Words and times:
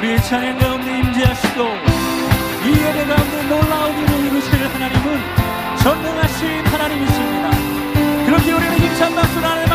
우리의 0.00 0.22
찬양 0.22 0.58
가운데 0.58 0.98
임재하시고 0.98 1.62
이 1.62 2.70
예배 2.70 3.04
가운데 3.04 3.42
놀라운 3.42 3.98
일을 3.98 4.26
이루실 4.26 4.66
하나님은 4.66 5.20
전능하신 5.76 6.66
하나님이십니다. 6.68 7.50
그렇게 8.24 8.52
우리는 8.52 8.78
힘찬 8.78 9.14
박수로 9.14 9.46
하나 9.46 9.69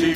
다시 0.00 0.14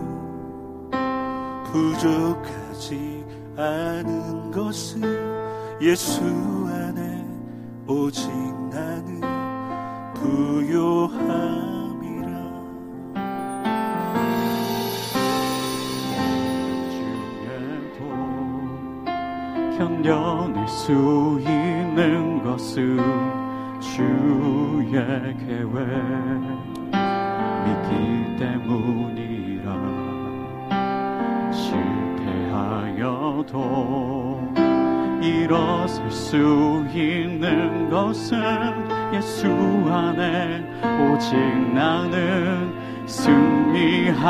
부족하지 1.73 3.25
않은 3.56 4.50
것은 4.50 5.00
예수 5.80 6.21
견뎌낼 19.85 20.67
수 20.67 21.38
있는 21.41 22.43
것은 22.43 22.97
주의 23.81 24.91
계획. 24.91 25.75
믿기 27.64 27.91
때문이라 28.38 29.69
실패하여도 32.73 33.55
일어설 35.23 36.11
수 36.11 36.85
있는 36.95 37.91
것은 37.91 38.38
예수 39.12 39.47
안에 39.91 40.64
오직 41.12 41.37
나는 41.75 42.73
승리함이라. 43.07 44.25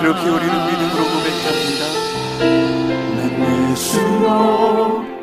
그렇게 0.00 0.20
우리는 0.20 0.54
믿음으로 0.66 1.02
고백합니다. 1.10 1.82
예 2.90 2.93
수로 3.74 5.13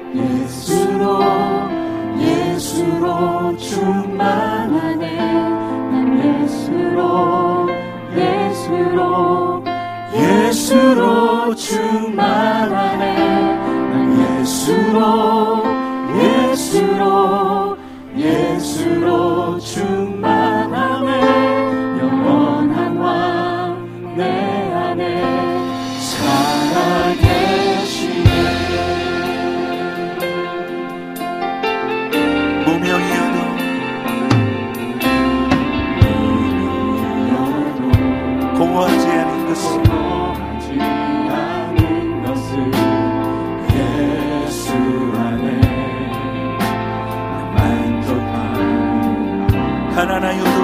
공허하지 38.61 39.07
않은 39.07 39.47
것을. 39.47 39.81
공허하지 39.81 40.79
않은 40.79 42.23
것을 42.23 42.71
예수 43.73 44.71
안에 45.17 45.59
만족한 47.55 48.37
가난하여 49.95 50.60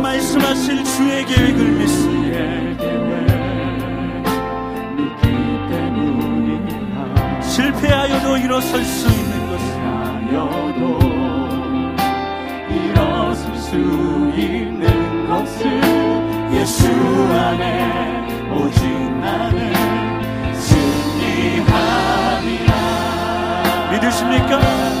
말씀하실 0.00 0.84
주의 0.84 1.24
계획을 1.24 1.72
믿습니다. 1.72 2.20
실패하여도 7.42 8.36
일어설 8.38 8.84
수 8.84 9.08
있는 9.08 9.50
것이하여도 9.50 10.98
일어설 12.70 13.56
수 13.56 13.76
있는 14.36 15.28
것은 15.28 16.52
예수 16.54 16.88
안에 16.88 18.52
오직 18.54 18.82
나는 19.20 19.72
승리하리라 20.54 21.60
믿으십니까? 23.92 24.99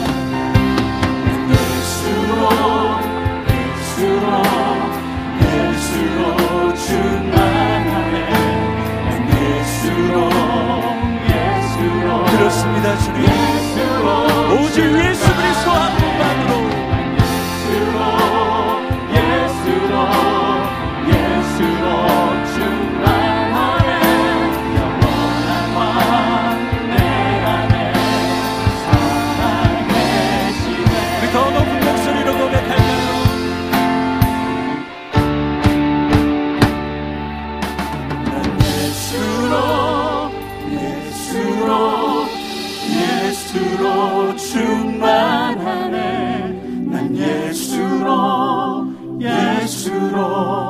예수로 49.62 50.69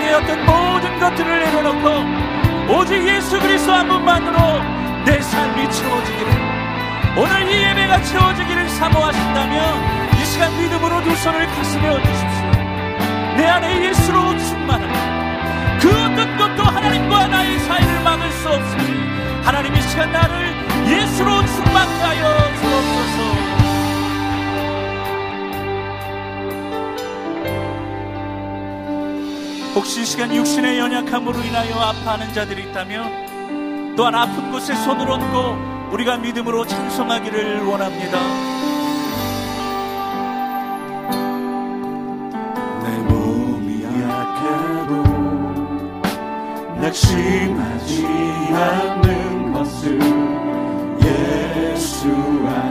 세상의 0.00 0.14
어떤 0.14 0.46
모든 0.46 0.98
것들을 0.98 1.44
내려놓고 1.44 2.74
오직 2.74 3.06
예수 3.06 3.38
그리스도 3.38 3.72
한 3.72 3.86
분만으로 3.88 5.04
내 5.04 5.20
삶이 5.20 5.70
채워지기를 5.70 6.32
오늘 7.16 7.50
이 7.50 7.62
예배가 7.62 8.02
채워지기를 8.02 8.68
사모하신다면 8.68 10.10
이 10.18 10.24
시간 10.24 10.56
믿음으로 10.56 11.02
두 11.02 11.14
손을 11.16 11.46
가슴에 11.46 11.88
얹으십시오. 11.88 12.50
내 13.36 13.46
안에 13.46 13.88
예수로 13.88 14.38
충만하다 14.38 15.78
그 15.80 15.88
어떤 15.88 16.36
것도 16.36 16.62
하나님과 16.62 17.26
나의 17.26 17.58
사이를 17.60 18.00
막을 18.02 18.30
수 18.32 18.48
없으니 18.48 18.82
하나님 19.42 19.74
이 19.74 19.82
시간 19.82 20.12
나를 20.12 20.54
예수로 20.86 21.46
충만케 21.46 22.02
하여 22.02 22.54
주옵소서 22.60 23.49
혹시 29.74 30.02
이 30.02 30.04
시간 30.04 30.34
육신의 30.34 30.78
연약함으로 30.78 31.42
인하여 31.42 31.74
아파하는 31.76 32.32
자들이 32.34 32.64
있다면 32.64 33.94
또한 33.96 34.14
아픈 34.14 34.50
곳에 34.50 34.74
손을 34.74 35.08
얹고 35.10 35.92
우리가 35.92 36.16
믿음으로 36.18 36.66
찬송하기를 36.66 37.64
원합니다. 37.64 38.18
내 42.82 42.98
몸이 43.08 43.84
약해도 43.84 45.02
낙심하지 46.80 48.06
않는 48.52 49.52
것은 49.52 50.00
예수 51.02 52.08
안 52.46 52.69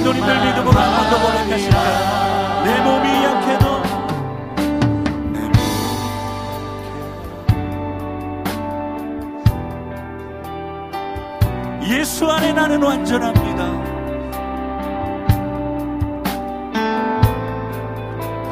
성도님들 0.00 0.46
믿음으로 0.46 0.72
한번더 0.72 1.26
고백하실까요? 1.26 2.64
내 2.64 2.80
몸이 2.80 3.06
약해도. 3.24 3.80
예수 11.86 12.30
안에 12.30 12.52
나는 12.52 12.82
완전합니다. 12.82 13.90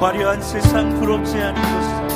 화려한 0.00 0.42
세상 0.42 1.00
부럽지 1.00 1.38
않은 1.38 1.54
것은 1.62 2.07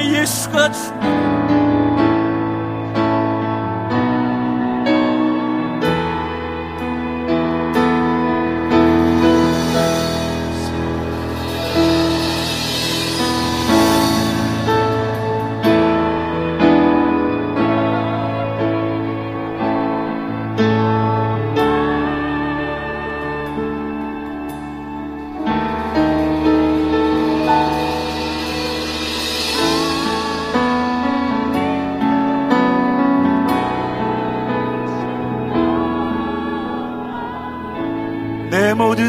오늘 0.00 1.29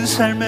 모든 0.02 0.06
삶에 0.08 0.48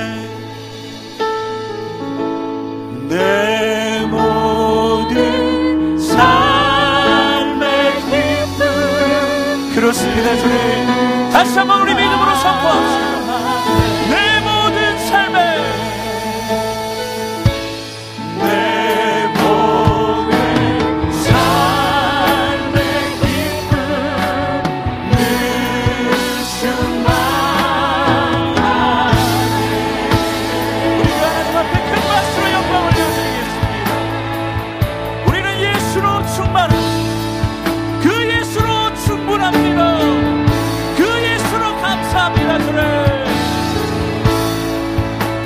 내 3.07 4.03
모든 4.09 5.99
삶의 5.99 7.91
기쁨 7.99 9.75
그렇습니다 9.75 10.35
주님. 10.37 11.31
다시 11.31 11.55
한번 11.59 11.81
우리 11.83 11.93
믿음으로 11.93 12.35
선포합시다 12.35 13.12